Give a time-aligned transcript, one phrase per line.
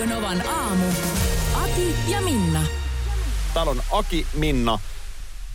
[0.00, 0.84] Radio Novan aamu.
[1.54, 2.62] Ati ja Minna.
[3.54, 4.78] Täällä on Aki, Minna,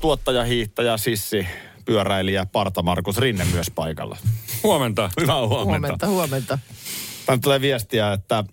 [0.01, 1.47] tuottaja, hiihtäjä, sissi,
[1.85, 4.17] pyöräilijä, Parta Markus Rinne myös paikalla.
[4.63, 5.09] Huomenta.
[5.21, 5.87] Hyvää huomenta.
[5.87, 6.59] Huomenta, huomenta.
[7.25, 8.45] Tänne tulee viestiä, että äh,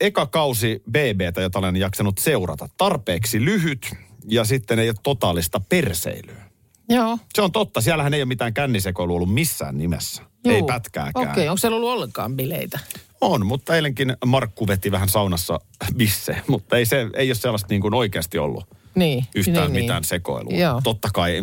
[0.00, 3.90] eka kausi BBtä, jota olen jaksanut seurata, tarpeeksi lyhyt
[4.28, 6.42] ja sitten ei ole totaalista perseilyä.
[6.88, 7.18] Joo.
[7.34, 10.22] Se on totta, siellähän ei ole mitään kännisekoilua ollut missään nimessä.
[10.44, 10.54] Juu.
[10.54, 11.28] Ei pätkääkään.
[11.28, 12.78] Okei, okay, onko siellä ollut ollenkaan bileitä?
[13.20, 15.60] On, mutta eilenkin Markku veti vähän saunassa
[15.96, 19.26] bisse, mutta ei, se, ei ole sellaista niin kuin oikeasti ollut Niin.
[19.34, 20.08] yhtään niin, mitään niin.
[20.08, 20.58] sekoilua.
[20.58, 20.80] Joo.
[20.84, 21.40] Totta kai,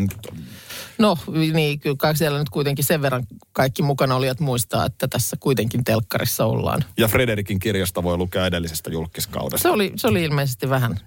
[0.97, 1.17] No
[1.53, 5.83] niin, kyllä kai siellä nyt kuitenkin sen verran kaikki mukana olijat muistaa, että tässä kuitenkin
[5.83, 6.83] telkkarissa ollaan.
[6.97, 9.63] ja Frederikin kirjasta voi lukea edellisestä julkiskaudesta.
[9.63, 10.99] Se oli, se oli ilmeisesti vähän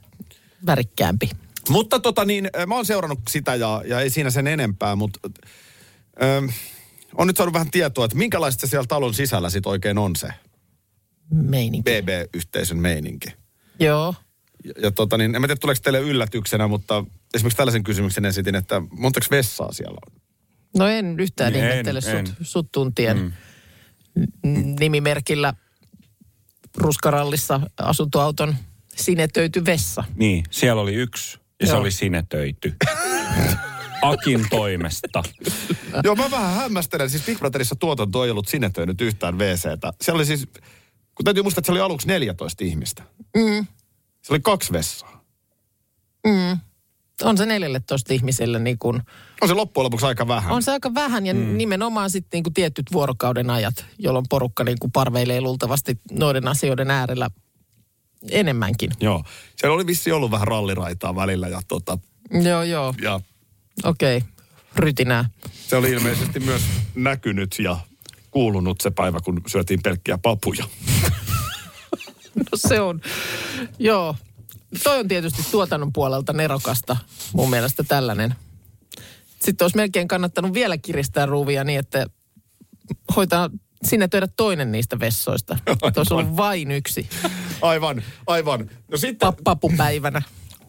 [0.66, 1.30] värikkäämpi.
[1.68, 5.20] Mutta tota niin, äh, mä oon seurannut sitä ja, ja ei siinä sen enempää, mutta
[6.22, 6.46] ähm,
[7.14, 10.28] on nyt saanut vähän tietoa, että minkälaista se siellä talon sisällä sit oikein on se
[11.32, 11.90] Meininki.
[11.90, 13.28] BB-yhteisön meininki.
[13.80, 14.14] Joo.
[14.64, 18.54] Ja, ja tota niin, en mä tiedä tuleeko teille yllätyksenä, mutta esimerkiksi tällaisen kysymyksen esitin,
[18.54, 20.20] että montako vessaa siellä on?
[20.78, 23.34] No en yhtään En, ihmettele sut, sut tuntien
[24.44, 24.76] mm.
[24.80, 25.54] nimimerkillä
[26.76, 28.56] ruskarallissa asuntoauton
[28.96, 30.04] sinetöity vessa.
[30.14, 31.80] Niin, siellä oli yksi ja se Joo.
[31.80, 32.74] oli sinetöity.
[34.02, 35.22] Akin toimesta.
[36.04, 37.10] Joo, mä vähän hämmästelen.
[37.10, 39.92] Siis Big Brotherissa tuotanto ei ollut sinetöinyt yhtään WCtä.
[40.00, 40.48] Siellä oli siis,
[41.20, 43.02] kun täytyy muistaa, että se oli aluksi 14 ihmistä.
[43.36, 43.66] Mm.
[44.22, 45.24] Se oli kaksi vessaa.
[47.22, 49.02] On se 14 ihmiselle niin kuin,
[49.40, 50.52] On se loppujen lopuksi aika vähän.
[50.52, 51.56] on se aika vähän ja mm.
[51.58, 56.90] nimenomaan sitten niin kuin tietyt vuorokauden ajat, jolloin porukka niin kuin parveilee luultavasti noiden asioiden
[56.90, 57.30] äärellä
[58.30, 58.90] enemmänkin.
[59.00, 59.24] Joo.
[59.56, 61.98] Siellä oli vissi ollut vähän ralliraitaa välillä ja, tota,
[62.44, 63.20] Joo, joo, ja
[63.84, 64.28] okei, okay.
[64.76, 65.30] rytinää.
[65.52, 66.62] se oli ilmeisesti myös
[66.94, 67.78] näkynyt ja
[68.30, 70.64] kuulunut se päivä, kun syötiin pelkkiä papuja.
[72.34, 73.00] No se on,
[73.78, 74.16] joo.
[74.84, 76.96] Toi on tietysti tuotannon puolelta nerokasta
[77.32, 78.34] mun mielestä tällainen.
[79.42, 82.06] Sitten olisi melkein kannattanut vielä kiristää ruuvia niin, että
[83.16, 83.50] hoitaa
[83.84, 85.58] sinne töidä toinen niistä vessoista.
[85.96, 87.08] Olisi ollut vain yksi
[87.62, 88.70] Aivan, aivan.
[88.90, 90.22] No sitten pa- papupäivänä.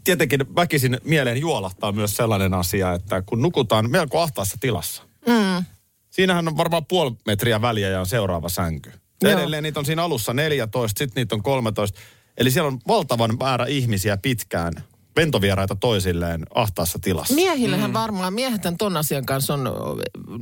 [0.03, 5.03] tietenkin väkisin mieleen juolahtaa myös sellainen asia, että kun nukutaan melko ahtaassa tilassa.
[5.27, 5.65] Mm.
[6.11, 8.91] Siinähän on varmaan puoli metriä väliä ja on seuraava sänky.
[9.23, 9.33] Joo.
[9.33, 11.99] edelleen niitä on siinä alussa 14, sitten niitä on 13.
[12.37, 14.73] Eli siellä on valtavan määrä ihmisiä pitkään,
[15.15, 17.33] ventovieraita toisilleen ahtaassa tilassa.
[17.33, 17.93] Miehillähän mm.
[17.93, 19.69] varmaan, miehethän ton asian kanssa on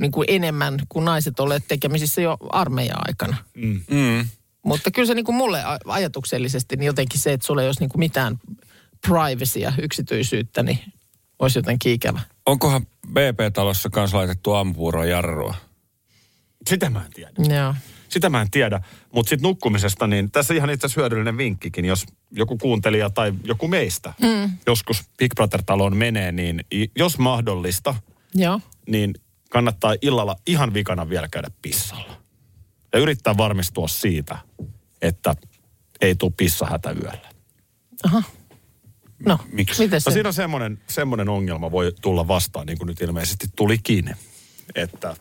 [0.00, 3.36] niin kuin enemmän kuin naiset olleet tekemisissä jo armeijan aikana.
[3.54, 4.26] Mm.
[4.62, 7.90] Mutta kyllä se niin kuin mulle ajatuksellisesti niin jotenkin se, että sulla ei olisi niin
[7.90, 8.38] kuin mitään
[9.08, 10.78] privacyä, yksityisyyttä, niin
[11.38, 12.20] olisi jotenkin ikävä.
[12.50, 15.54] Onkohan BP-talossa kanssa laitettu ampuuroa jarrua?
[16.66, 17.30] Sitä mä en tiedä.
[17.56, 17.74] Joo.
[18.08, 18.80] Sitä mä en tiedä.
[19.14, 23.68] Mutta sitten nukkumisesta, niin tässä ihan itse asiassa hyödyllinen vinkkikin, jos joku kuuntelija tai joku
[23.68, 24.50] meistä mm.
[24.66, 26.64] joskus Big Brother-taloon menee, niin
[26.96, 27.94] jos mahdollista,
[28.34, 28.60] Joo.
[28.86, 29.14] niin
[29.50, 32.16] kannattaa illalla ihan vikana vielä käydä pissalla.
[32.92, 34.38] Ja yrittää varmistua siitä,
[35.02, 35.34] että
[36.00, 37.30] ei tule pissahätä yöllä.
[38.04, 38.22] Aha.
[39.26, 39.82] No, Miksi?
[39.82, 40.14] miten No se?
[40.14, 44.14] siinä on semmoinen, semmoinen ongelma voi tulla vastaan, niin kuin nyt ilmeisesti tulikin,
[44.74, 45.16] että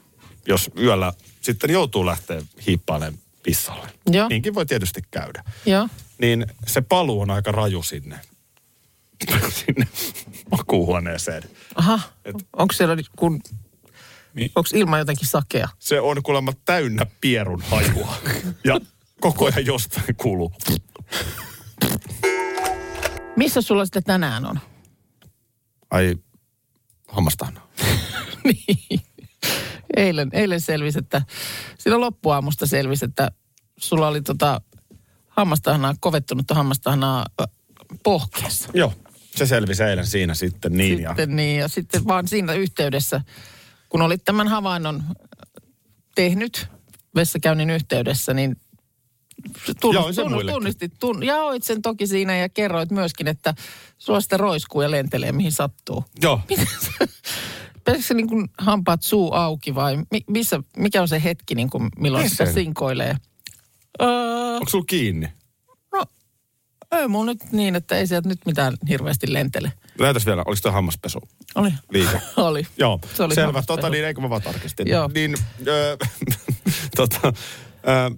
[0.48, 4.28] jos yöllä sitten joutuu lähteä hiippailemaan pissalle, Joo.
[4.28, 5.44] niinkin voi tietysti käydä.
[5.66, 5.88] Joo.
[6.22, 8.20] Niin se paluu on aika raju sinne,
[9.66, 9.88] sinne
[10.52, 11.44] makuuhuoneeseen.
[11.76, 12.00] Aha.
[12.26, 13.42] Et- Onko siellä, kun,
[14.34, 15.70] Mi- onko ilma jotenkin sakea?
[15.80, 18.16] Se on kuulemma täynnä pierun hajua
[18.64, 18.80] ja
[19.22, 20.52] koko ajan jostain kuuluu.
[23.40, 24.60] Missä sulla sitten tänään on?
[25.92, 26.16] Ai,
[27.08, 27.62] hammastahna.
[28.44, 29.02] niin.
[29.98, 31.22] Eilen, eilen selvisi, että
[31.78, 33.32] silloin loppuaamusta selvisi, että
[33.78, 34.62] sulla oli tota
[35.28, 37.26] hammastahnaa, kovettunutta hammastahnaa
[38.04, 38.70] pohkeessa.
[38.74, 38.94] Joo,
[39.36, 41.00] se selvisi eilen siinä sitten niin.
[41.02, 43.22] Ja, Sitten niin, ja sitten vaan siinä yhteydessä,
[43.90, 45.04] kun olit tämän havainnon
[46.16, 46.68] tehnyt
[47.16, 48.56] vessakäynnin yhteydessä, niin
[49.82, 50.54] tunnust, muillekin.
[50.54, 53.54] tunnistit, tun, jaoit sen toki siinä ja kerroit myöskin, että
[53.98, 56.06] sulla sitten roiskuu ja lentelee mihin sattuu.
[56.22, 56.42] joo,
[57.74, 61.70] Pitäisikö se niin kuin hampaat suu auki vai mi, missä, mikä on se hetki, niin
[61.70, 63.16] kuin, milloin sitä sinkoilee?
[64.02, 64.08] Öö,
[64.54, 65.28] onko sulla kiinni?
[66.92, 69.74] ei mulla nyt niin, että ei sieltä nyt mitään hirveästi lentele.
[70.00, 71.20] Näytäs vielä, oliko tuo hammaspesu?
[71.56, 71.74] Oli.
[71.92, 72.22] Liike.
[72.38, 72.68] oli.
[72.78, 73.64] Joo, Se oli selvä.
[73.68, 74.88] Tota niin, eikö mä vaan tarkistin.
[74.88, 75.10] Joo.
[75.14, 75.36] Niin,
[75.68, 75.98] ö,
[76.96, 77.34] tota,
[77.88, 78.18] ö,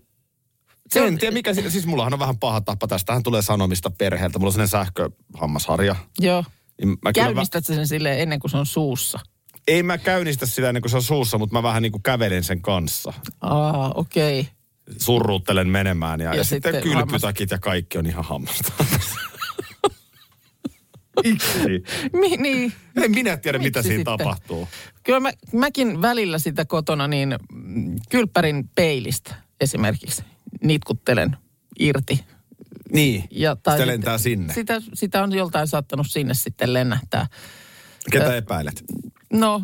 [0.91, 2.88] Se en on- tiedä mikä, si- siis mullahan on vähän paha tapa.
[2.88, 4.39] Tästähän tulee sanomista perheeltä.
[4.39, 5.95] Mulla on sellainen sähköhammasharja.
[6.19, 6.43] Joo.
[6.81, 9.19] Niin mä kyllä Käynnistät sä sen silleen ennen kuin se on suussa?
[9.67, 12.43] Ei mä käynnistä sitä ennen kuin se on suussa, mutta mä vähän niin kuin kävelen
[12.43, 13.13] sen kanssa.
[13.41, 14.39] Aa, okei.
[14.39, 14.53] Okay.
[14.97, 18.73] Surruuttelen menemään ja, ja, Ja sitten, sitten kylpytakit ja kaikki on ihan hammasta.
[21.23, 21.83] Miksi?
[22.13, 22.73] Mi- niin.
[23.03, 24.17] En minä tiedä, mitä Miksi siinä sitten?
[24.17, 24.67] tapahtuu.
[25.03, 30.23] Kyllä mä, mäkin välillä sitä kotona niin mm, kylppärin peilistä esimerkiksi
[30.63, 31.37] nitkuttelen
[31.79, 32.25] irti.
[32.93, 34.53] Niin, Ja, sitä sitten- lentää sinne.
[34.53, 37.27] Sitä, sitä on joltain saattanut sinne sitten lennähtää.
[38.11, 38.83] Ketä epäilet?
[39.33, 39.61] No,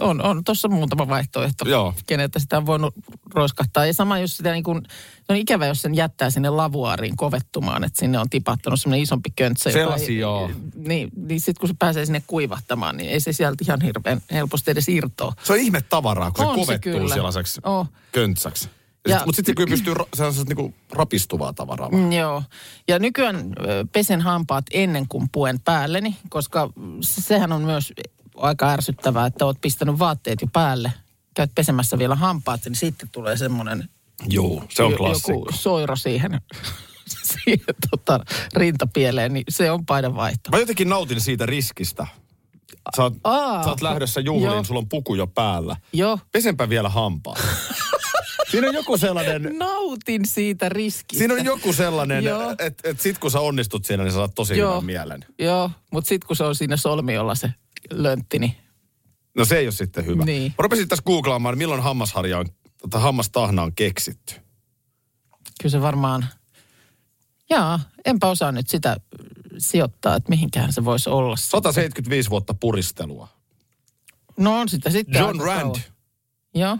[0.00, 1.94] on, on tuossa muutama vaihtoehto, Joo.
[2.06, 2.94] keneltä sitä on voinut
[3.34, 3.86] roiskahtaa.
[3.86, 4.82] Ja sama, jos sitä niin kuin,
[5.16, 9.30] se on ikävä, jos sen jättää sinne lavuaariin kovettumaan, että sinne on tipahtanut semmoinen isompi
[9.36, 9.70] köntsä.
[9.70, 10.50] joka Sellaisia, ei- joo.
[10.74, 14.70] Niin, niin sitten kun se pääsee sinne kuivahtamaan, niin ei se sieltä ihan hirveän helposti
[14.70, 15.32] edes irtoa.
[15.44, 17.14] Se on ihme tavaraa, kun On se se kovettuu kyllä.
[17.14, 17.88] sellaiseksi Oh.
[18.12, 18.68] köntsäksi.
[19.08, 21.88] Ja- mutta sitten se kyllä pystyy, se on niinku rapistuvaa tavaraa.
[21.90, 22.42] Mm, joo.
[22.88, 23.52] Ja nykyään
[23.92, 26.70] pesen hampaat ennen kuin puen päälleni, koska
[27.00, 27.92] se- sehän on myös
[28.36, 30.92] aika ärsyttävää, että oot pistänyt vaatteet jo päälle.
[31.34, 33.88] Käyt pesemässä vielä hampaat, niin sitten tulee semmoinen
[34.28, 35.32] Joo, se on jo- klassikko.
[35.32, 36.40] joku soiro siihen,
[37.32, 38.20] siihen tota,
[38.54, 40.50] rintapieleen, niin se on paidanvaihto.
[40.50, 42.06] Mä jotenkin nautin siitä riskistä.
[42.96, 43.62] Sä oot, Aa.
[43.64, 44.64] sä oot lähdössä juhliin, Joo.
[44.64, 45.76] sulla on puku jo päällä.
[45.92, 46.18] Joo.
[46.32, 47.34] Pesenpä vielä hampaa.
[48.50, 51.18] Siinä on joku sellainen, Nautin siitä riskistä.
[51.18, 52.24] siinä on joku sellainen,
[52.58, 54.70] että et sit kun sä onnistut siinä, niin sä saat tosi Joo.
[54.70, 55.24] hyvän mielen.
[55.38, 57.50] Joo, mutta sitten kun se on siinä solmiolla se
[57.90, 58.54] löntti, niin
[59.36, 60.24] No se ei ole sitten hyvä.
[60.24, 60.42] Niin.
[60.58, 62.46] Mä rupesin tässä googlaamaan, milloin hammasharja on,
[62.82, 64.34] tota, hammastahna on keksitty.
[65.60, 66.26] kyllä se varmaan...
[67.50, 68.96] Jaa, enpä osaa nyt sitä
[69.58, 71.36] sijoittaa, että mihinkään se voisi olla.
[71.36, 73.28] 175 vuotta puristelua.
[74.36, 75.74] No on sitä sitten John Rand.
[76.54, 76.78] Joo.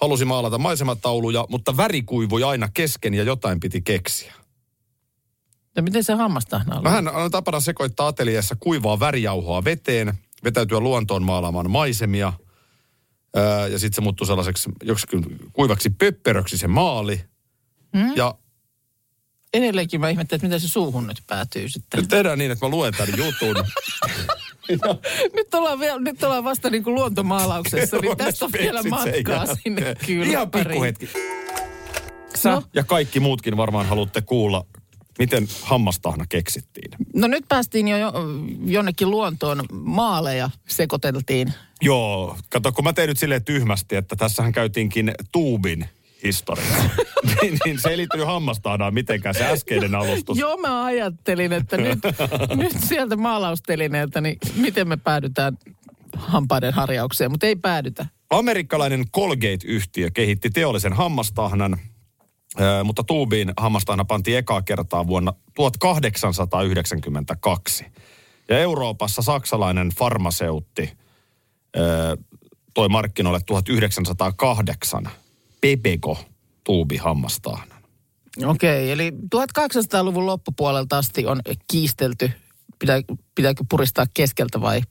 [0.00, 4.34] Halusi maalata maisematauluja, mutta väri kuivui aina kesken ja jotain piti keksiä.
[5.76, 6.84] Ja miten se hammastahna on?
[6.84, 10.14] No hän on tapana sekoittaa ateliessa kuivaa värijauhoa veteen,
[10.44, 12.32] vetäytyä luontoon maalaamaan maisemia.
[13.36, 17.20] Öö, ja sitten se muuttui sellaiseksi joksikin kuivaksi pöpperöksi se maali.
[17.96, 18.12] Hmm?
[18.16, 18.34] Ja
[19.56, 22.00] Edelleenkin mä ihmettelen, että miten se suuhun nyt päätyy sitten.
[22.00, 23.64] nyt tehdään niin, että mä luen tämän jutun.
[25.36, 29.80] Nyt ollaan, vielä, nyt ollaan vasta niin kuin luontomaalauksessa, niin tästä on vielä matkaa sinne
[30.08, 30.68] Ihan kylppäriin.
[30.68, 31.08] pikkuhetki.
[32.34, 32.62] Sä No.
[32.74, 34.66] ja kaikki muutkin varmaan haluatte kuulla,
[35.18, 36.90] miten hammastahna keksittiin.
[37.14, 38.12] No nyt päästiin jo, jo
[38.64, 41.52] jonnekin luontoon, maaleja sekoiteltiin.
[41.82, 45.88] Joo, kato, kun mä tein nyt silleen tyhmästi, että tässähän käytiinkin tuubin
[46.26, 46.82] historiaa.
[47.42, 50.38] niin, niin se ei liittyy hammastahnaan mitenkään se äskeinen alustus.
[50.38, 51.98] Joo, mä ajattelin, että nyt,
[52.62, 55.58] nyt sieltä maalaustelineeltä, niin miten me päädytään
[56.16, 58.06] hampaiden harjaukseen, mutta ei päädytä.
[58.30, 61.78] Amerikkalainen Colgate-yhtiö kehitti teollisen hammastahnan,
[62.84, 67.86] mutta tuubiin hammastahna pantiin ekaa kertaa vuonna 1892.
[68.48, 70.92] Ja Euroopassa saksalainen farmaseutti
[72.74, 75.10] toi markkinoille 1908
[75.66, 76.18] Pepego
[76.64, 77.82] tuubihammastahnan.
[78.44, 81.40] Okei, eli 1800-luvun loppupuolelta asti on
[81.70, 82.30] kiistelty,
[82.78, 83.00] Pitää,
[83.34, 84.82] pitääkö puristaa keskeltä vai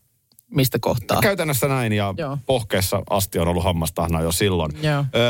[0.51, 1.21] mistä kohtaa?
[1.21, 2.37] Käytännössä näin ja Joo.
[2.45, 4.71] Pohkeessa asti on ollut hammastahna jo silloin.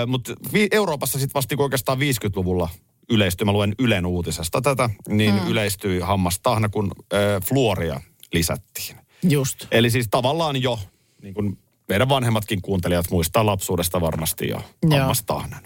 [0.07, 0.33] Mutta
[0.71, 2.69] Euroopassa sitten vasta kun oikeastaan 50-luvulla
[3.09, 5.47] yleistyi, mä luen Ylen uutisesta tätä, niin mm.
[5.47, 8.01] yleistyi hammastahna, kun ö, fluoria
[8.33, 8.97] lisättiin.
[9.23, 9.67] Just.
[9.71, 10.79] Eli siis tavallaan jo,
[11.21, 14.99] niin kuin meidän vanhemmatkin kuuntelijat muistaa lapsuudesta varmasti jo Joo.
[14.99, 15.61] hammastahnan.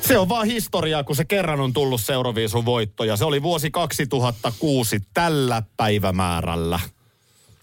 [0.00, 3.04] Se on vaan historiaa, kun se kerran on tullut Euroviisun voitto.
[3.04, 6.80] Ja se oli vuosi 2006 tällä päivämäärällä.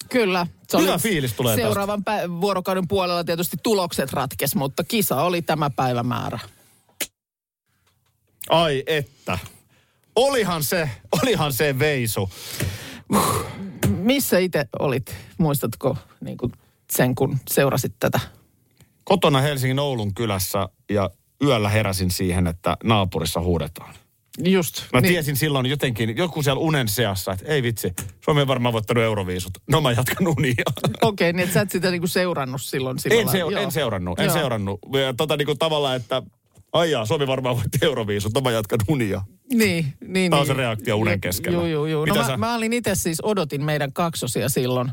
[0.10, 0.48] Kyllä.
[0.68, 1.68] Se Hyvä fiilis tulee tästä.
[1.68, 6.40] Seuraavan pä- vuorokauden puolella tietysti tulokset ratkes, mutta kisa oli tämä päivämäärä.
[8.50, 9.40] Ai että.
[10.16, 10.90] Olihan se,
[11.24, 12.30] olihan se veisu.
[13.88, 15.16] Missä itse olit?
[15.38, 16.52] Muistatko niin kuin
[16.92, 18.20] sen, kun seurasit tätä?
[19.04, 21.10] Kotona Helsingin Oulun kylässä ja
[21.44, 23.96] yöllä heräsin siihen, että naapurissa huudetaan.
[24.44, 24.84] Just.
[24.94, 25.14] Mä niin.
[25.14, 29.52] tiesin silloin jotenkin, joku siellä unen seassa, että ei vitsi, Suomi on varmaan voittanut euroviisut.
[29.70, 30.64] No mä jatkan unia.
[31.02, 33.00] Okei, niin että sä et sitä niinku seurannut silloin.
[33.00, 34.34] Sillä En, seur- en seurannut, en Joo.
[34.34, 34.80] seurannut.
[34.94, 36.22] Ja tota niin kuin tavallaan, että
[36.74, 39.22] ai jaa, Suomi varmaan voitti euroviisut, no mä jatkan unia.
[39.54, 40.32] Niin, niin.
[40.32, 40.56] Tää on niin.
[40.56, 41.58] se reaktio unen keskellä.
[41.58, 42.06] Joo, joo, joo.
[42.06, 44.92] No mä, sä- mä olin itse siis, odotin meidän kaksosia silloin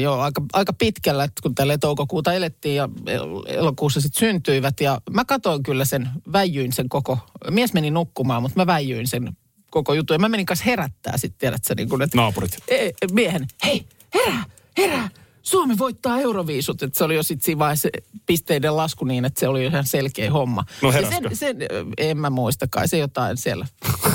[0.00, 4.80] Joo, aika, aika pitkällä, että kun tälle toukokuuta elettiin ja el- elokuussa sitten syntyivät.
[4.80, 7.18] Ja mä katoin kyllä sen, väijyin sen koko,
[7.50, 9.36] mies meni nukkumaan, mutta mä väijyin sen
[9.70, 10.14] koko jutun.
[10.14, 12.56] Ja mä menin kanssa herättää sitten, tiedät sä, niin kun, että Naapurit.
[12.68, 14.44] e, miehen, hei, herää,
[14.78, 15.08] herää.
[15.42, 16.82] Suomi voittaa Euroviisut.
[16.82, 17.88] Että se oli jo sitten siinä vaiheessa
[18.26, 20.64] pisteiden lasku niin, että se oli ihan selkeä homma.
[20.82, 21.28] No heräskö?
[21.34, 21.56] sen, sen,
[21.98, 23.66] en mä muista kai, se jotain siellä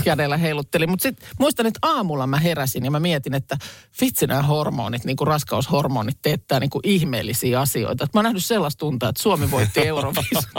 [0.03, 0.87] kädellä heilutteli.
[0.87, 3.57] Mutta sitten muistan, että aamulla mä heräsin ja mä mietin, että
[4.01, 8.03] vitsi nämä hormonit, niin kuin raskaushormonit teettää niin kuin ihmeellisiä asioita.
[8.03, 10.49] Et mä oon nähnyt sellaista tuntaa, että Suomi voitti Euroviisut.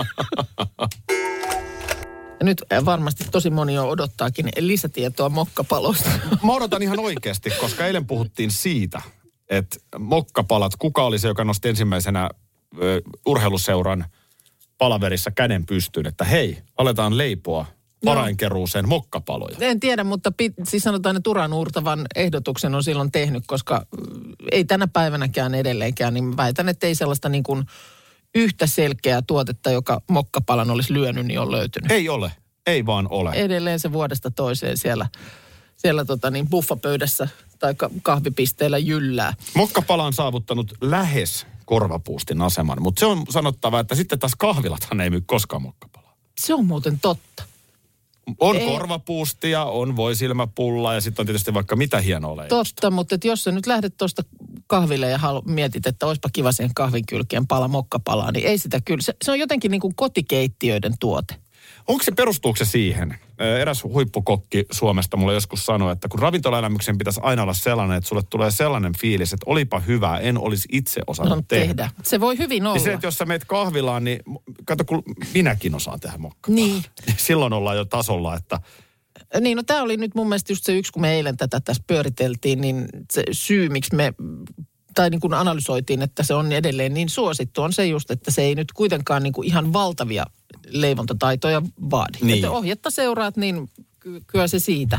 [2.40, 6.10] Ja nyt äh, varmasti tosi moni jo odottaakin lisätietoa mokkapaloista.
[6.42, 9.02] Mä odotan ihan oikeasti, koska eilen puhuttiin siitä,
[9.50, 12.30] että mokkapalat, kuka oli se, joka nosti ensimmäisenä
[12.82, 14.04] ö, urheiluseuran
[14.78, 17.66] palaverissa käden pystyyn, että hei, aletaan leipoa
[18.04, 19.56] varainkeruuseen mokkapaloja.
[19.60, 23.86] En tiedä, mutta pit, siis sanotaan, että uran uurtavan ehdotuksen on silloin tehnyt, koska
[24.52, 27.64] ei tänä päivänäkään edelleenkään, niin väitän, että ei sellaista niin kuin
[28.34, 31.90] yhtä selkeää tuotetta, joka mokkapalan olisi lyönyt, niin on löytynyt.
[31.90, 32.32] Ei ole,
[32.66, 33.30] ei vaan ole.
[33.30, 35.06] Edelleen se vuodesta toiseen siellä,
[35.78, 39.34] siellä tota niin buffapöydässä tai ka- kahvipisteellä jyllää.
[39.54, 45.10] Mokkapala on saavuttanut lähes korvapuustin aseman, mutta se on sanottava, että sitten taas kahvilathan ei
[45.10, 46.14] myy koskaan mokkapalaa.
[46.40, 47.42] Se on muuten totta.
[48.40, 48.66] On Ei.
[48.66, 52.74] korvapuustia, on voisilmäpulla ja sitten on tietysti vaikka mitä hienoa leiposta.
[52.74, 54.22] Totta, mutta et jos sä nyt lähdet tuosta
[54.66, 58.80] kahville ja halu, mietit, että olisipa kiva siihen kahvin kylkeen pala mokkapalaa, niin ei sitä
[58.84, 59.02] kyllä.
[59.02, 61.34] Se, se on jotenkin niin kuin kotikeittiöiden tuote.
[61.88, 63.18] Onko se, perustuuko se siihen?
[63.60, 68.22] Eräs huippukokki Suomesta mulle joskus sanoi, että kun ravintolaelämyksen pitäisi aina olla sellainen, että sulle
[68.30, 71.66] tulee sellainen fiilis, että olipa hyvä, en olisi itse osannut On tehdä.
[71.66, 71.90] tehdä.
[72.02, 72.74] Se voi hyvin olla.
[72.74, 74.20] Niin se, että jos sä meet kahvilaan, niin
[74.64, 75.02] kato, kun
[75.34, 76.66] minäkin osaan tehdä mokkapalaa.
[76.66, 76.82] Niin.
[77.16, 78.60] Silloin ollaan jo tasolla, että
[79.40, 81.82] Niin, no tämä oli nyt mun mielestä just se yksi, kun me eilen tätä tässä
[81.86, 84.14] pyöriteltiin, niin se syy, miksi me,
[84.98, 88.42] tai niin kuin analysoitiin, että se on edelleen niin suosittu, on se just, että se
[88.42, 90.24] ei nyt kuitenkaan niin kuin ihan valtavia
[90.68, 92.18] leivontataitoja vaadi.
[92.22, 92.34] Niin.
[92.34, 94.98] Että ohjetta seuraat, niin ky- kyllä se siitä.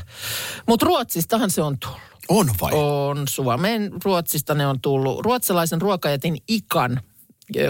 [0.67, 1.99] Mutta Ruotsistahan se on tullut.
[2.29, 2.71] on vai?
[2.73, 5.25] On Suomeen, Ruotsista ne on tullut.
[5.25, 7.01] Ruotsalaisen ruokajätin Ikan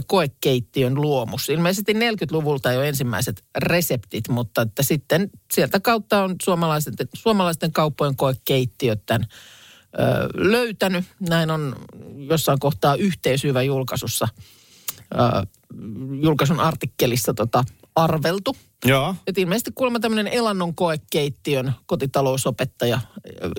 [0.08, 1.50] koekeittiön luomus.
[1.50, 9.06] Ilmeisesti 40-luvulta jo ensimmäiset reseptit, mutta että sitten sieltä kautta on suomalaisten, suomalaisten kauppojen koekeittiöt
[9.06, 9.28] tämän
[9.94, 11.06] ö, löytänyt.
[11.30, 11.76] Näin on
[12.30, 14.28] jossain kohtaa yhteishyvä julkaisussa,
[15.14, 15.46] ö,
[16.22, 17.64] julkaisun artikkelissa tota,
[17.96, 18.56] arveltu.
[18.86, 19.16] Joo.
[19.28, 23.00] Et ilmeisesti kuulemma tämmöinen elannon koekeittiön kotitalousopettaja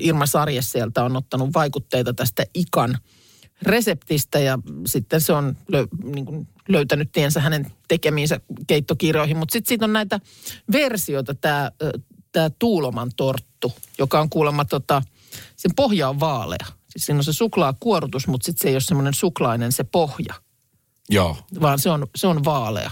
[0.00, 2.98] Irma Sarje sieltä on ottanut vaikutteita tästä ikan
[3.62, 9.36] reseptistä ja sitten se on lö, niin kuin löytänyt tiensä hänen tekemiinsä keittokirjoihin.
[9.36, 10.20] Mutta sitten siitä on näitä
[10.72, 11.70] versioita, tämä
[12.32, 15.02] tää Tuuloman torttu, joka on kuulemma tota,
[15.56, 16.66] sen pohja on vaalea.
[16.90, 20.34] Siis siinä on se suklaakuorutus, mutta sitten se ei ole semmoinen suklainen se pohja,
[21.10, 21.36] Joo.
[21.60, 22.90] vaan se on, se on vaalea.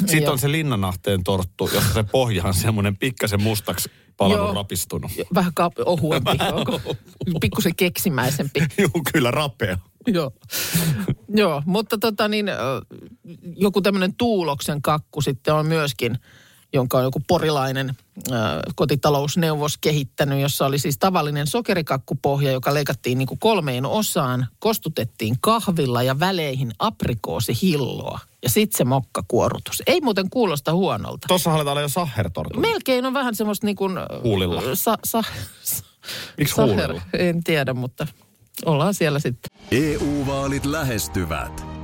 [0.00, 0.32] Sitten Joo.
[0.32, 4.54] on se linnanahteen torttu, jossa se pohja on semmoinen pikkasen mustaksi palannut Joo.
[4.54, 5.10] rapistunut.
[5.34, 6.30] Vähän ka- ohuempi,
[7.40, 8.60] pikkusen keksimäisempi.
[8.78, 9.78] Joo, kyllä rapea.
[10.06, 10.30] Joo.
[11.28, 12.46] Joo, mutta tota niin,
[13.56, 16.18] joku tämmöinen tuuloksen kakku sitten on myöskin,
[16.76, 17.96] jonka on joku porilainen
[18.30, 18.32] ö,
[18.74, 26.02] kotitalousneuvos kehittänyt, jossa oli siis tavallinen sokerikakkupohja, joka leikattiin niin kuin kolmeen osaan, kostutettiin kahvilla
[26.02, 29.82] ja väleihin aprikoosihilloa ja sitten se mokkakuorutus.
[29.86, 31.28] Ei muuten kuulosta huonolta.
[31.28, 32.60] Tuossa aletaan olla jo sahhertortu.
[32.60, 33.98] Melkein on vähän semmoista niin kuin...
[33.98, 34.62] ö, Huulilla.
[34.74, 35.24] Sa, sa,
[36.38, 37.02] Miksi saher- huulilla?
[37.12, 38.06] En tiedä, mutta
[38.64, 39.50] ollaan siellä sitten.
[39.70, 41.75] EU-vaalit lähestyvät.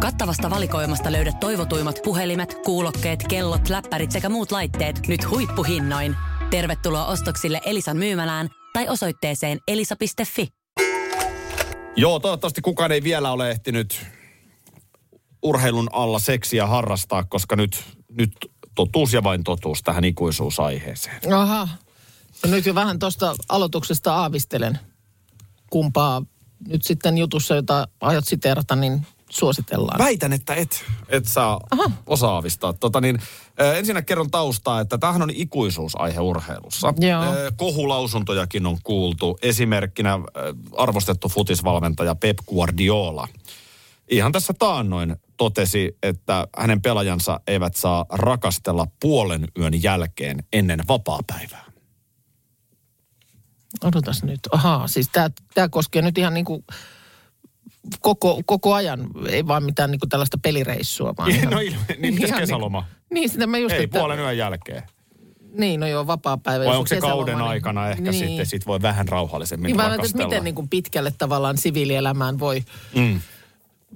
[0.00, 6.16] Kattavasta valikoimasta löydät toivotuimmat puhelimet, kuulokkeet, kellot, läppärit sekä muut laitteet nyt huippuhinnoin.
[6.50, 10.48] Tervetuloa ostoksille Elisan myymälään tai osoitteeseen elisa.fi.
[11.96, 14.06] Joo, toivottavasti kukaan ei vielä ole ehtinyt
[15.42, 17.84] urheilun alla seksiä harrastaa, koska nyt,
[18.18, 18.32] nyt
[18.74, 21.32] totuus ja vain totuus tähän ikuisuusaiheeseen.
[21.32, 21.68] Aha.
[22.42, 24.78] Ja nyt jo vähän tuosta aloituksesta aavistelen,
[25.70, 26.22] kumpaa
[26.68, 29.98] nyt sitten jutussa, jota aiot siteerata, niin suositellaan.
[29.98, 31.90] Väitän, että et, et saa Aha.
[32.06, 32.72] osaavistaa.
[32.72, 33.18] Tota niin,
[33.76, 36.94] ensinnä kerron taustaa, että tämähän on ikuisuusaihe urheilussa.
[36.98, 37.24] Joo.
[37.56, 39.38] Kohulausuntojakin on kuultu.
[39.42, 40.18] Esimerkkinä
[40.76, 43.28] arvostettu futisvalmentaja Pep Guardiola.
[44.10, 51.64] Ihan tässä taannoin totesi, että hänen pelaajansa eivät saa rakastella puolen yön jälkeen ennen vapaapäivää.
[53.84, 54.40] Odotas nyt.
[54.52, 55.10] Ahaa, siis
[55.54, 56.64] tämä koskee nyt ihan niin kuin
[58.00, 61.14] koko, koko ajan, ei vaan mitään niin kuin tällaista pelireissua.
[61.18, 62.80] Vaan ihan, no ilme, niin mitäs kesäloma?
[62.80, 64.82] Niin, niin sitä mä just, Ei, että, puolen yön jälkeen.
[65.58, 66.64] Niin, no joo, vapaa-päivä.
[66.64, 68.28] Vai jos onko se kesäloma, kauden niin- aikana ehkä niin.
[68.28, 72.64] sitten sit voi vähän rauhallisemmin Niin mietin, että miten niin kuin pitkälle tavallaan siviilielämään voi,
[72.94, 73.20] Mm.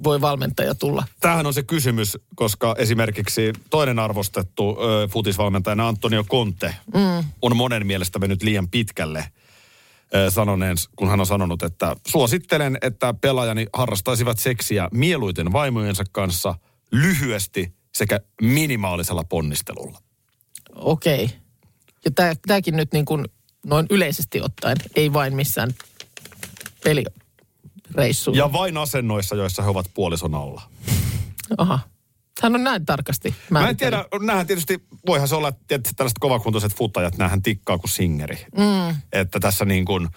[0.04, 1.04] voi valmentaja tulla.
[1.20, 7.24] Tämähän on se kysymys, koska esimerkiksi toinen arvostettu ö, futisvalmentajana Antonio Conte mm.
[7.42, 9.24] on monen mielestä mennyt liian pitkälle
[10.28, 16.54] sanoneen, kun hän on sanonut, että suosittelen, että pelaajani harrastaisivat seksiä mieluiten vaimojensa kanssa
[16.92, 19.98] lyhyesti sekä minimaalisella ponnistelulla.
[20.74, 21.30] Okei.
[22.04, 23.24] Ja tää, tämäkin nyt niin kuin
[23.66, 25.70] noin yleisesti ottaen, ei vain missään
[26.84, 28.38] pelireissuilla.
[28.38, 30.62] Ja vain asennoissa, joissa he ovat puolison alla.
[31.58, 31.78] Aha.
[32.42, 36.74] Hän on näin tarkasti Mä en tiedä, näähän tietysti, voihan se olla, että tällaiset kovakuntoiset
[36.74, 38.46] futajat, näähän tikkaa kuin singeri.
[38.56, 38.96] Mm.
[39.12, 40.08] Että tässä niin kuin,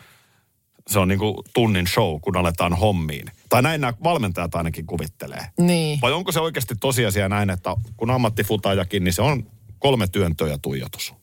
[0.87, 3.25] se on niin kuin tunnin show, kun aletaan hommiin.
[3.49, 5.47] Tai näin nämä valmentajat ainakin kuvittelee.
[5.59, 6.01] Niin.
[6.01, 9.47] Vai onko se oikeasti tosiasia näin, että kun ammattifutajakin, niin se on
[9.79, 11.13] kolme työntöä ja tuijotus.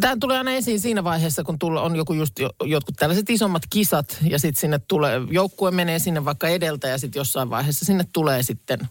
[0.00, 3.62] Tämä tulee aina esiin siinä vaiheessa, kun tulla, on joku just jo, jotkut tällaiset isommat
[3.70, 8.04] kisat ja sitten sinne tulee, joukkue menee sinne vaikka edeltä ja sitten jossain vaiheessa sinne
[8.12, 8.88] tulee sitten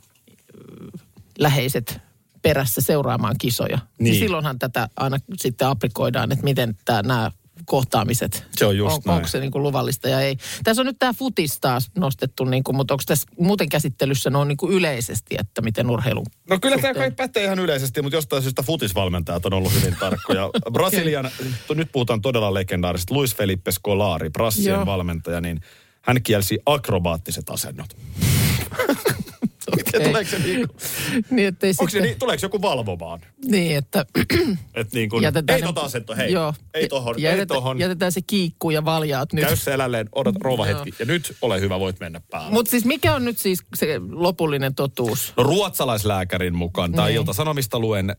[1.41, 1.99] läheiset
[2.41, 3.77] perässä seuraamaan kisoja.
[3.77, 4.11] Niin.
[4.11, 4.19] Niin.
[4.19, 7.31] silloinhan tätä aina sitten aprikoidaan, että miten nämä
[7.65, 9.15] kohtaamiset, Se on just on, näin.
[9.15, 10.37] onko se niin kuin luvallista ja ei.
[10.63, 14.47] Tässä on nyt tämä futis taas nostettu, niin kuin, mutta onko tässä muuten käsittelyssä noin
[14.47, 16.95] niin kuin yleisesti, että miten urheilu No kyllä tämä suhteen?
[17.15, 20.49] kai pätee ihan yleisesti, mutta jostain syystä futisvalmentajat on ollut hyvin tarkkoja.
[20.73, 21.29] Brasilian,
[21.75, 25.61] nyt puhutaan todella legendaarisesta, Luis Felipe Scolari, Brassien valmentaja, niin
[26.01, 27.97] hän kielsi akrobaattiset asennot.
[29.73, 30.03] Okei.
[30.03, 30.67] tuleeko se niin,
[31.29, 33.19] niin, ettei onko se sitten, niin, tuleeko joku valvomaan?
[33.45, 34.05] niin, että
[34.73, 36.53] Että niin kuin, jätetään ei ne- tota asento, hei, Joo.
[36.73, 37.79] ei tohon, ei Jätetään- tohon.
[37.79, 39.45] Jätetään se kiikku ja valjaat nyt.
[39.45, 40.79] Käy selälleen, odot rouva Joo.
[40.79, 40.95] hetki.
[40.99, 42.51] Ja nyt ole hyvä, voit mennä päälle.
[42.51, 45.33] Mutta siis mikä on nyt siis se lopullinen totuus?
[45.37, 47.15] No ruotsalaislääkärin mukaan, tai Niin.
[47.17, 48.15] Ilta-Sanomista luen äh,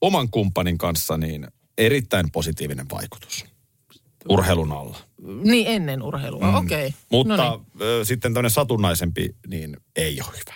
[0.00, 1.46] oman kumppanin kanssa, niin
[1.78, 3.44] erittäin positiivinen vaikutus
[4.28, 4.96] urheilun alla.
[5.42, 6.54] Niin ennen urheilua, mm.
[6.54, 6.86] okei.
[6.86, 6.98] Okay.
[7.10, 10.54] Mutta No äh, sitten tämmöinen satunnaisempi, niin ei ole hyvä.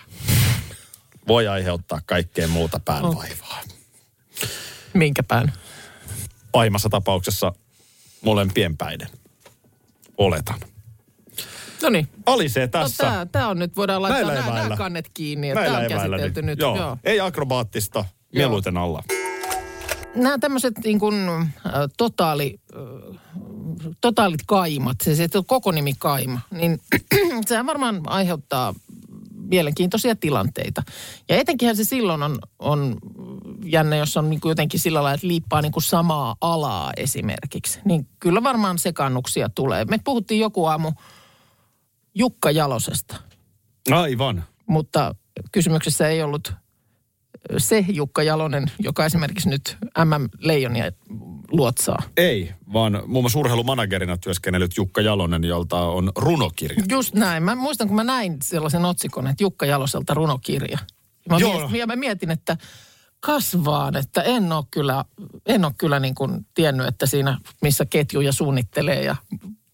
[1.27, 3.61] Voi aiheuttaa kaikkea muuta päänvaivaa.
[4.93, 5.53] Minkä pään?
[6.51, 7.53] Pahimmassa tapauksessa
[8.21, 9.07] molempien päiden.
[10.17, 10.59] Oletan.
[11.81, 12.07] No niin.
[12.25, 13.03] Alisee No, tässä.
[13.03, 15.49] tää, tää on nyt, voidaan laittaa nämä, nämä kannet kiinni.
[15.49, 16.59] Tämä Näillä on käsitelty nyt.
[16.59, 16.77] Joo.
[16.77, 16.97] Joo.
[17.03, 19.03] Ei akrobaattista, mieluiten alla.
[20.17, 21.49] Nämä tämmöiset niin kuin,
[21.97, 22.59] totaali,
[24.01, 26.79] totaalit kaimat, se, se koko nimi kaima, niin
[27.47, 28.73] sehän varmaan aiheuttaa
[29.33, 30.83] mielenkiintoisia tilanteita.
[31.29, 32.97] Ja etenkinhän se silloin on, on
[33.63, 37.79] jännä, jos on niin kuin jotenkin sillä lailla, että liippaa niin kuin samaa alaa esimerkiksi.
[37.85, 39.85] Niin kyllä varmaan sekannuksia tulee.
[39.85, 40.91] Me puhuttiin joku aamu
[42.15, 43.15] Jukka Jalosesta,
[43.91, 44.43] Aivan.
[44.67, 45.15] mutta
[45.51, 46.53] kysymyksessä ei ollut
[47.57, 50.91] se Jukka Jalonen, joka esimerkiksi nyt MM-leijonia
[51.51, 52.03] luotsaa.
[52.17, 56.83] Ei, vaan muun muassa urheilumanagerina työskennellyt Jukka Jalonen, jolta on runokirja.
[56.89, 57.43] Just näin.
[57.43, 60.77] Mä muistan, kun mä näin sellaisen otsikon, että Jukka Jaloselta runokirja.
[61.29, 61.59] Mä, Joo.
[61.59, 62.57] mietin, ja mä mietin, että
[63.19, 65.05] kasvaan, että en ole kyllä,
[65.45, 69.15] en ole kyllä niin kuin tiennyt, että siinä missä ketjuja suunnittelee ja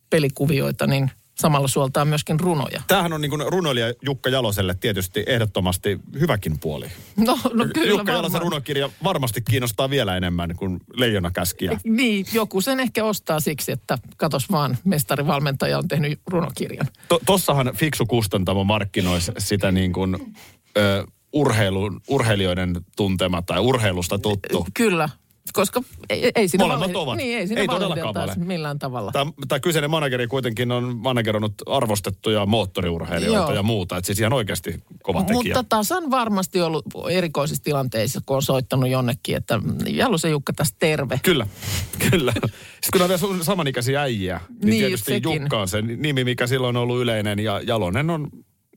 [0.09, 2.81] pelikuvioita, niin samalla suoltaa myöskin runoja.
[2.87, 6.85] Tämähän on niin kuin runoilija Jukka Jaloselle tietysti ehdottomasti hyväkin puoli.
[7.17, 8.51] No, no kyllä Jukka Jalosen varmaan.
[8.51, 11.79] runokirja varmasti kiinnostaa vielä enemmän kuin Leijona käskiä.
[11.83, 16.87] Niin, joku sen ehkä ostaa siksi, että katos vaan, mestarivalmentaja on tehnyt runokirjan.
[17.07, 20.35] To, tossahan fiksu kustantamo markkinoisi sitä niin kuin,
[20.77, 24.67] ö, urheilun, urheilijoiden tuntema tai urheilusta tuttu.
[24.73, 25.09] Kyllä,
[25.53, 27.17] koska ei, ei siinä Molemmat ovat.
[27.17, 29.11] Niin, ei siinä Ei todellakaan millään tavalla.
[29.11, 33.53] Tämä, tämä kyseinen manageri kuitenkin on manageroinut arvostettuja moottoriurheilijoita Joo.
[33.53, 33.97] ja muuta.
[33.97, 35.55] Että siis ihan oikeasti kova tekijä.
[35.55, 40.75] Mutta taas on varmasti ollut erikoisissa tilanteissa, kun on soittanut jonnekin, että Jalosen Jukka tässä
[40.79, 41.19] terve.
[41.23, 41.47] Kyllä,
[42.11, 42.33] kyllä.
[42.33, 45.41] Sitten kun on vielä samanikäisiä äijiä, niin, Niin, tietysti sekin.
[45.41, 48.27] Jukka on se nimi, mikä silloin on ollut yleinen ja Jalonen on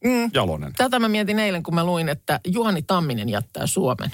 [0.04, 0.30] mm.
[0.34, 0.72] Jalonen.
[0.76, 4.10] Tätä mä mietin eilen, kun mä luin, että Juhani Tamminen jättää Suomen.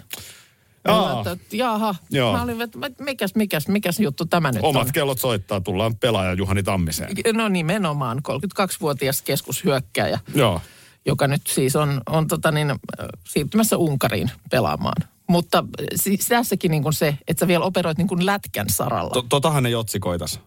[0.89, 1.21] Jaa.
[1.33, 1.95] Että jaha.
[2.11, 2.33] Joo.
[2.33, 4.93] Mä olin, että mikäs, mikäs, mikäs juttu tämä nyt Omat on.
[4.93, 7.11] kellot soittaa, tullaan pelaaja Juhani Tammiseen.
[7.35, 10.61] No nimenomaan, 32-vuotias keskushyökkäjä, Joo.
[11.07, 12.75] joka nyt siis on, on tota niin,
[13.29, 15.09] siirtymässä Unkariin pelaamaan.
[15.29, 15.65] Mutta
[15.95, 19.11] siis tässäkin niin kuin se, että sä vielä operoit niin kuin lätkän saralla.
[19.11, 20.41] To- totahan ei otsikoitas.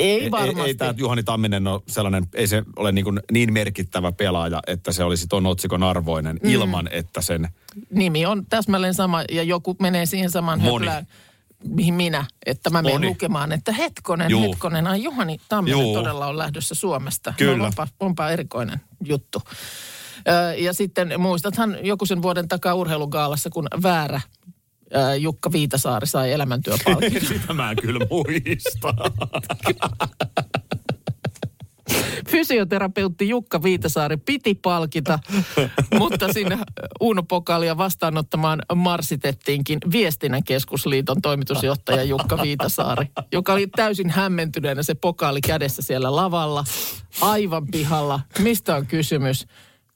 [0.00, 0.60] Ei Ei, varmasti.
[0.68, 4.92] ei tämä Juhani Tamminen ole sellainen, ei se ole niin, kuin niin merkittävä pelaaja, että
[4.92, 6.50] se olisi tuon otsikon arvoinen mm.
[6.50, 7.48] ilman, että sen...
[7.90, 10.86] Nimi on täsmälleen sama ja joku menee siihen samaan Moni.
[10.86, 11.06] höplään,
[11.64, 14.42] mihin minä, että mä menen lukemaan, että hetkonen, Juu.
[14.42, 15.94] hetkonen, ai Juhani Tamminen Juu.
[15.94, 17.34] todella on lähdössä Suomesta.
[17.36, 17.56] Kyllä.
[17.56, 19.42] No, onpa, onpa erikoinen juttu.
[20.28, 24.20] Ö, Ja sitten muistathan joku sen vuoden takaa urheilugaalassa, kun väärä
[25.18, 27.26] Jukka Viitasaari sai elämäntyöpalkinnon.
[27.40, 28.94] Sitä mä en kyllä muista.
[32.28, 35.18] Fysioterapeutti Jukka Viitasaari piti palkita,
[35.98, 36.58] mutta sinne
[37.00, 45.40] Uno Pokalia vastaanottamaan marsitettiinkin Viestinnän keskusliiton toimitusjohtaja Jukka Viitasaari, joka oli täysin hämmentyneenä se pokaali
[45.40, 46.64] kädessä siellä lavalla,
[47.20, 48.20] aivan pihalla.
[48.38, 49.46] Mistä on kysymys?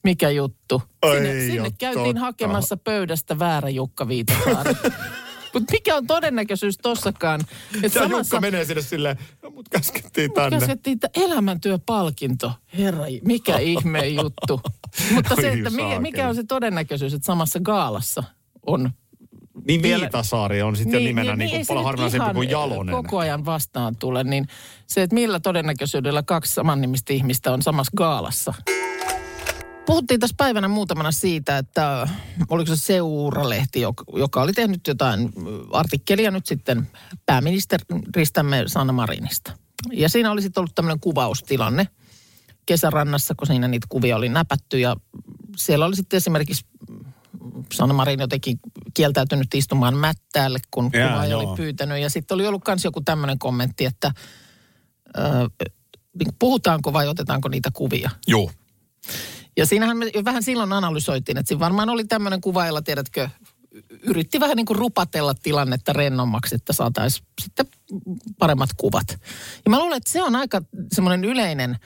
[0.04, 0.82] Mikä juttu?
[1.14, 2.20] Sinne, Ai sinne jo, käytiin totta.
[2.20, 4.74] hakemassa pöydästä väärä Jukka Viitasaari.
[5.54, 7.40] Mutta mikä on todennäköisyys tossakaan?
[7.82, 10.58] Että Ja Jukka menee sinne silleen, no mut käskettiin tänne.
[10.58, 12.52] Käskettiin, että elämäntyöpalkinto.
[12.78, 14.60] Herra, mikä ihme juttu.
[15.14, 18.24] Mutta se, Oi että mikä, mikä on se todennäköisyys, että samassa gaalassa
[18.66, 18.90] on...
[19.66, 22.94] Niin vielä- Viitasaari on sitten niin, nimenä niin, niin, niin paljon harvinaisempi kuin Jalonen.
[22.94, 24.46] koko ajan vastaan tule, niin
[24.86, 28.54] se, että millä todennäköisyydellä kaksi samannimistä ihmistä on samassa gaalassa.
[29.86, 32.08] Puhuttiin tässä päivänä muutamana siitä, että
[32.48, 33.80] oliko se Seura-lehti,
[34.16, 35.32] joka, oli tehnyt jotain
[35.72, 36.88] artikkelia nyt sitten
[37.26, 39.52] pääministeristämme Sanna Marinista.
[39.92, 41.88] Ja siinä oli sitten ollut tämmöinen kuvaustilanne
[42.66, 44.78] kesärannassa, kun siinä niitä kuvia oli näpätty.
[44.78, 44.96] Ja
[45.56, 46.66] siellä oli sitten esimerkiksi
[47.74, 48.60] Sanna Marin jotenkin
[48.94, 51.40] kieltäytynyt istumaan mättäälle, kun Jaa, kuvaaja joo.
[51.40, 51.98] oli pyytänyt.
[51.98, 54.12] Ja sitten oli ollut myös joku tämmöinen kommentti, että
[55.18, 55.20] ö,
[56.24, 58.10] kuin puhutaanko vai otetaanko niitä kuvia.
[58.28, 58.50] Juu.
[59.56, 63.28] Ja siinähän me vähän silloin analysoitiin, että siinä varmaan oli tämmöinen kuvailla, tiedätkö,
[64.02, 67.66] yritti vähän niin kuin rupatella tilannetta rennommaksi, että saataisiin sitten
[68.38, 69.06] paremmat kuvat.
[69.64, 70.62] Ja mä luulen, että se on aika
[70.92, 71.78] semmoinen yleinen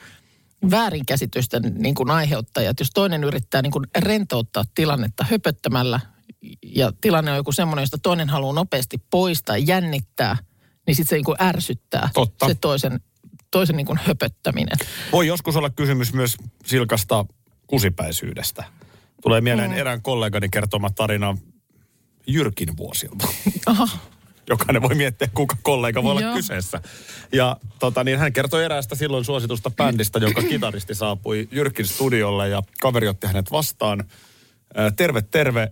[0.71, 5.99] väärinkäsitysten niin kuin aiheuttaja, että jos toinen yrittää niin kuin rentouttaa tilannetta höpöttämällä
[6.63, 10.37] ja tilanne on joku semmoinen, josta toinen haluaa nopeasti poistaa, jännittää,
[10.87, 12.47] niin sitten se niin kuin ärsyttää Totta.
[12.47, 12.99] se toisen,
[13.51, 14.77] toisen niin kuin höpöttäminen.
[15.11, 17.25] Voi joskus olla kysymys myös silkasta
[17.69, 18.63] kusipäisyydestä.
[19.21, 19.77] Tulee mieleen mm.
[19.77, 21.37] erään kollegani kertoma tarina
[22.27, 23.27] Jyrkin vuosilta.
[23.65, 23.87] Aha.
[24.49, 26.35] Jokainen voi miettiä, kuka kollega voi olla Joo.
[26.35, 26.81] kyseessä.
[27.33, 32.63] Ja tota, niin hän kertoi eräästä silloin suositusta bändistä, jonka kitaristi saapui Jyrkin studiolle ja
[32.81, 34.03] kaveri otti hänet vastaan.
[34.95, 35.71] Terve, terve,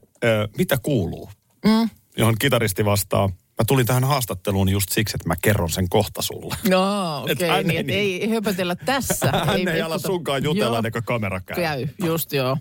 [0.57, 1.29] mitä kuuluu?
[1.65, 1.89] Mm.
[2.17, 6.55] Johon kitaristi vastaa, mä tulin tähän haastatteluun just siksi, että mä kerron sen kohta sulle.
[6.69, 9.31] No, okei, okay, niin, ei niin- ei höpötellä tässä.
[9.47, 11.55] Hän ei ala tota- sunkaan jutella ennen kuin kamera käy.
[11.55, 12.57] Käy, just joo.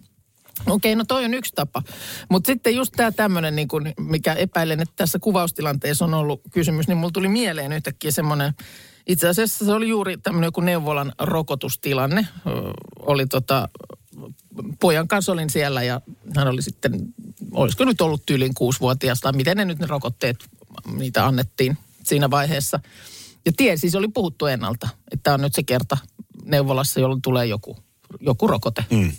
[0.66, 1.82] Okei, no toi on yksi tapa.
[2.30, 6.88] Mutta sitten just tämä tämmöinen, niin kun, mikä epäilen, että tässä kuvaustilanteessa on ollut kysymys,
[6.88, 8.52] niin mulla tuli mieleen yhtäkkiä semmoinen,
[9.06, 12.26] itse asiassa se oli juuri tämmöinen joku neuvolan rokotustilanne.
[12.98, 13.68] Oli tota,
[14.80, 16.00] pojan kanssa olin siellä ja
[16.36, 16.92] hän oli sitten,
[17.52, 20.36] olisiko nyt ollut tyylin kuusivuotias tai miten ne nyt ne rokotteet,
[20.96, 22.80] niitä annettiin siinä vaiheessa.
[23.46, 25.96] Ja tie siis oli puhuttu ennalta, että tämä on nyt se kerta
[26.44, 27.76] neuvolassa, jolloin tulee joku,
[28.20, 28.84] joku rokote.
[28.90, 29.12] Mm.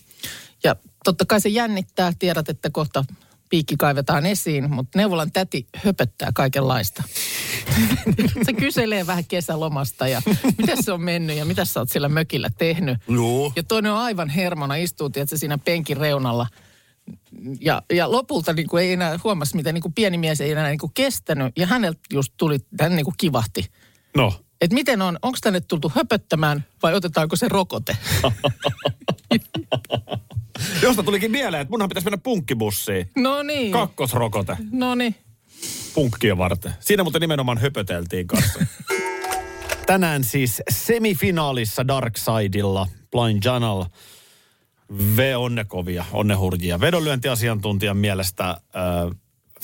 [0.63, 3.06] Ja totta kai se jännittää, tiedät, että kohta
[3.50, 7.04] piikki kaivetaan esiin, mutta neuvolan täti höpöttää kaikenlaista.
[8.46, 10.22] se kyselee vähän kesälomasta ja
[10.58, 12.98] miten se on mennyt ja mitä sä oot siellä mökillä tehnyt.
[13.08, 13.52] Joo.
[13.56, 16.48] Ja toinen on aivan hermona, istuu tiedätkö, siinä penkin reunalla.
[17.60, 20.67] Ja, ja lopulta niin kuin ei enää huomasi, miten niin kuin pieni mies ei enää
[20.67, 21.54] niin kuin kestänyt.
[21.58, 23.65] Ja häneltä just tuli, hän niin kuin kivahti.
[24.15, 27.98] No, Että miten on, onko tänne tultu höpöttämään vai otetaanko se rokote?
[30.82, 33.10] josta tulikin mieleen, että munhan pitäisi mennä punkkibussiin.
[33.15, 35.15] No niin, Kakkosrokote no niin.
[35.93, 36.74] punkkien varten.
[36.80, 38.60] Siinä muuten nimenomaan höpöteltiin kanssa.
[39.86, 43.86] Tänään siis semifinaalissa Darksidella Blind Channel
[45.15, 46.80] V onnekovia, onnehurjia.
[46.80, 48.60] Vedonlyöntiasiantuntijan mielestä äh,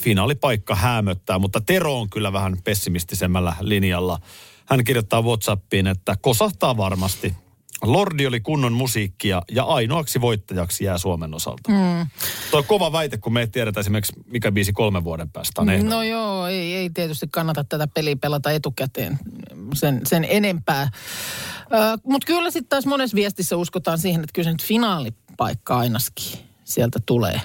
[0.02, 4.18] finaalipaikka häämöttää, mutta Tero on kyllä vähän pessimistisemmällä linjalla.
[4.66, 7.34] Hän kirjoittaa Whatsappiin, että kosahtaa varmasti.
[7.86, 11.72] Lordi oli kunnon musiikkia ja ainoaksi voittajaksi jää Suomen osalta.
[11.72, 12.06] Mm.
[12.50, 15.70] Tuo on kova väite, kun me ei tiedetä esimerkiksi, mikä biisi kolmen vuoden päästä on
[15.70, 15.94] ehdolla.
[15.94, 19.18] No joo, ei, ei tietysti kannata tätä peliä pelata etukäteen
[19.74, 20.90] sen, sen enempää.
[22.04, 26.98] Mutta kyllä sitten taas monessa viestissä uskotaan siihen, että kyllä se nyt finaalipaikka ainakin sieltä
[27.06, 27.40] tulee.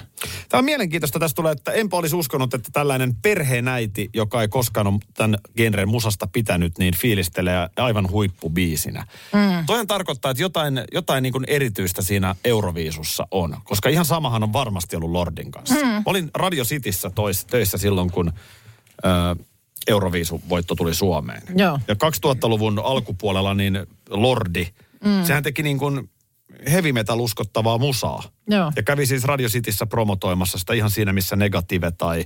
[0.48, 1.18] Tämä on mielenkiintoista.
[1.18, 5.88] Tässä tulee, että enpä olisi uskonut, että tällainen perheenäiti, joka ei koskaan ole tämän genren
[5.88, 9.06] musasta pitänyt, niin fiilistelee aivan huippubiisinä.
[9.32, 9.66] Mm.
[9.66, 13.56] Toinen tarkoittaa, että jotain, jotain niin kuin erityistä siinä Euroviisussa on.
[13.64, 15.74] Koska ihan samahan on varmasti ollut Lordin kanssa.
[15.74, 15.86] Mm.
[15.86, 18.32] Mä olin Radio Cityssä tois, töissä silloin, kun
[19.04, 19.44] ö,
[19.86, 21.42] Euroviisu-voitto tuli Suomeen.
[21.56, 21.78] Joo.
[21.88, 23.78] Ja 2000-luvun alkupuolella niin
[24.10, 24.68] Lordi,
[25.04, 25.24] mm.
[25.24, 26.10] sehän teki niin kuin
[26.70, 28.22] heavy metal uskottavaa musaa.
[28.48, 28.72] Joo.
[28.76, 32.24] Ja kävi siis Radio Cityssä promotoimassa sitä ihan siinä, missä Negative tai,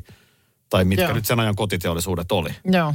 [0.71, 1.15] tai mitkä Joo.
[1.15, 2.51] nyt sen ajan kotiteollisuudet oli.
[2.65, 2.95] Joo.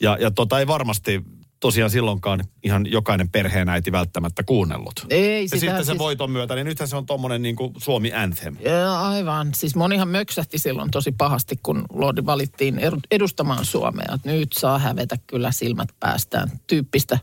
[0.00, 1.24] Ja, ja tota ei varmasti
[1.60, 5.06] tosiaan silloinkaan ihan jokainen perheenäiti välttämättä kuunnellut.
[5.10, 8.12] Ei, ja sitten sen siis- voiton myötä, niin nythän se on tommonen niin kuin Suomi
[8.12, 8.56] Anthem.
[8.60, 9.54] Ja, aivan.
[9.54, 14.18] Siis monihan möksähti silloin tosi pahasti, kun Lordi valittiin edu- edustamaan Suomea.
[14.24, 17.18] Nyt saa hävetä kyllä silmät päästään tyyppistä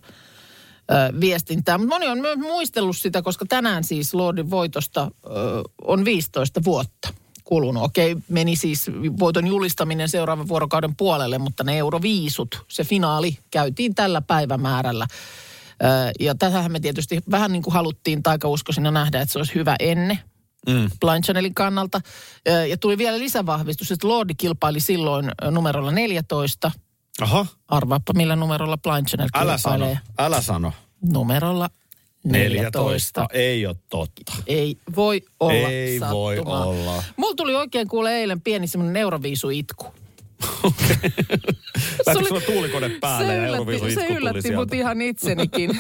[0.92, 1.78] ö, viestintää.
[1.78, 5.30] Mutta moni on myös muistellut sitä, koska tänään siis Lordin voitosta ö,
[5.82, 7.84] on 15 vuotta kulunut.
[7.84, 14.22] Okei, meni siis voiton julistaminen seuraavan vuorokauden puolelle, mutta ne euroviisut, se finaali, käytiin tällä
[14.22, 15.08] päivämäärällä.
[15.84, 19.76] Ö, Ja tätähän me tietysti vähän niin kuin haluttiin taikauskoisina nähdä, että se olisi hyvä
[19.80, 20.20] ennen
[20.70, 20.90] Mm.
[21.00, 22.02] Blind Channelin kannalta.
[22.70, 26.72] Ja tuli vielä lisävahvistus, että Lordi kilpaili silloin numerolla 14.
[27.22, 30.74] Aha, Arvaappa millä numerolla Blind Channel älä sano, älä sano.
[31.10, 31.70] Numerolla
[32.24, 33.22] 14.
[33.22, 33.26] 14.
[33.34, 34.34] Ei ole totta.
[34.48, 36.66] Ei voi olla Ei voi sattumaa.
[36.66, 37.04] olla.
[37.18, 39.86] Mulla tuli oikein kuule eilen pieni semmoinen neuroviisu-itku.
[42.06, 45.80] Lähtikö sulla tuulikone päälle se ja yllätti, Euroviisu se itku yllätti mut ihan itsenikin.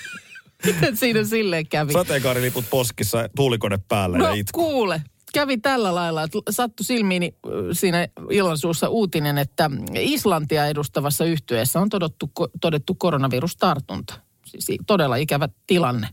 [0.66, 1.92] Miten siinä silleen kävi?
[1.92, 4.60] Sateenkaariliput poskissa, tuulikone päällä No ja itku.
[4.60, 5.02] kuule,
[5.40, 7.34] kävi tällä lailla, että sattui silmiini
[7.72, 14.14] siinä illansuussa uutinen, että Islantia edustavassa yhtyeessä on todettu, todettu koronavirustartunta.
[14.46, 16.08] Siis todella ikävä tilanne.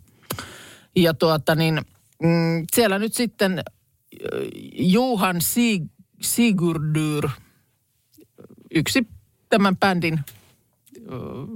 [0.96, 1.82] Ja tuota niin,
[2.24, 3.64] mm, siellä nyt sitten
[4.74, 7.30] Johan Sig- Sigurdur,
[8.76, 9.08] yksi
[9.50, 10.20] tämän bändin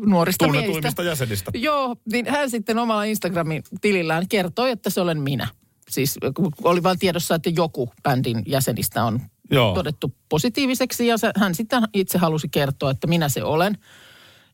[0.05, 0.65] nuorista miehistä.
[0.65, 1.51] Tunnetuimmista jäsenistä.
[1.55, 5.47] Joo, niin hän sitten omalla Instagramin tilillään kertoi, että se olen minä.
[5.89, 6.17] Siis
[6.63, 9.21] oli vain tiedossa, että joku bändin jäsenistä on
[9.51, 9.73] Joo.
[9.73, 13.77] todettu positiiviseksi ja hän sitten itse halusi kertoa, että minä se olen.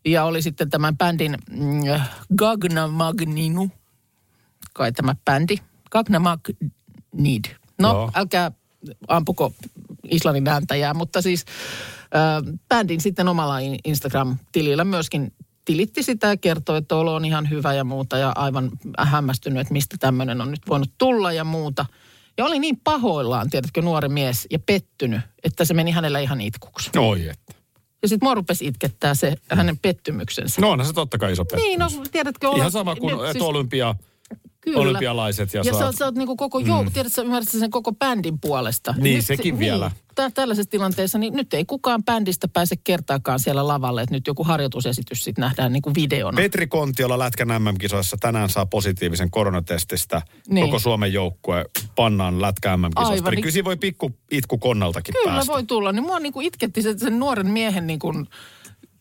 [0.05, 1.81] Ja oli sitten tämän bändin mm,
[2.35, 3.69] Gagna Magninu,
[4.73, 5.55] kai tämä bändi,
[5.91, 7.45] Gagna Magnid.
[7.79, 8.11] No, Joo.
[8.15, 8.51] älkää
[9.07, 9.53] ampuko
[10.11, 11.45] Islannin ääntäjää, mutta siis
[12.15, 15.33] äh, bändin sitten omalla in- Instagram-tilillä myöskin
[15.65, 19.73] tilitti sitä ja kertoi, että olo on ihan hyvä ja muuta ja aivan hämmästynyt, että
[19.73, 21.85] mistä tämmöinen on nyt voinut tulla ja muuta.
[22.37, 26.89] Ja oli niin pahoillaan, tiedätkö, nuori mies ja pettynyt, että se meni hänellä ihan itkuksi.
[26.97, 27.53] Oi että.
[28.01, 30.61] Ja sitten mua rupesi itkettää se hänen pettymyksensä.
[30.61, 31.63] No onhan se totta kai iso pettymys.
[31.63, 33.95] niin, no tiedätkö, olla, Ihan sama kuin nyt et olympia,
[34.61, 34.79] Kyllä.
[34.79, 36.91] olympialaiset ja, Ja sä saat- oot, sä oot niinku koko jou, mm.
[36.91, 38.93] tiedät sä ymmärrät sä sen koko bändin puolesta.
[38.97, 39.91] Niin, sekin vielä.
[40.15, 44.43] Tä, tällaisessa tilanteessa, niin nyt ei kukaan bändistä pääse kertaakaan siellä lavalle, että nyt joku
[44.43, 46.35] harjoitusesitys sitten nähdään niinku videona.
[46.35, 50.21] Petri Kontiola Lätkän MM-kisoissa tänään saa positiivisen koronatestistä.
[50.47, 50.55] Niin.
[50.55, 50.65] Niin.
[50.65, 53.11] Koko Suomen joukkue pannaan Lätkä MM-kisoista.
[53.13, 55.53] Aivan, Niin niin- kyllä voi pikku itku konnaltakin Kyllä päästä.
[55.53, 55.91] voi tulla.
[55.91, 58.13] Niin mua niinku itketti se, sen nuoren miehen niinku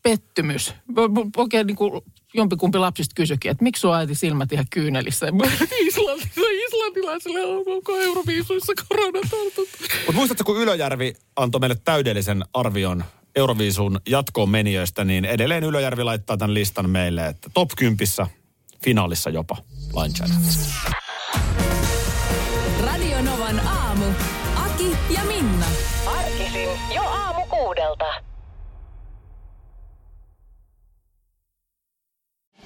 [0.02, 0.74] pettymys.
[0.86, 5.26] Mä- mä- Oikein niinku jompikumpi lapsista kysyikin, että miksi sun äiti silmät ihan kyynelissä?
[5.26, 5.44] Ja mä,
[5.80, 6.30] Islanti,
[6.66, 9.60] islantilaisille on koko Euroviisuissa koronatartunta.
[9.96, 13.04] Mutta muistatko, kun Ylöjärvi antoi meille täydellisen arvion
[13.36, 17.98] Euroviisun jatkoon menijöistä, niin edelleen Ylöjärvi laittaa tämän listan meille, että top 10
[18.84, 19.56] finaalissa jopa
[20.14, 20.90] Channelissa.
[22.80, 24.04] Radio Novan aamu.
[24.56, 25.66] Aki ja Minna.
[26.06, 28.11] Arkisin jo aamu kuudelta.